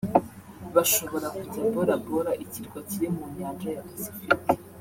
bashobora 0.75 1.27
kujya 1.37 1.61
Bora 1.73 1.95
Bora 2.05 2.31
(Ikirwa 2.43 2.79
kiri 2.89 3.07
mu 3.15 3.23
Nyanja 3.35 3.67
ya 3.75 3.83
Pacifique) 3.87 4.37